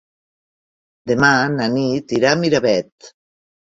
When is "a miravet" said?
2.33-3.13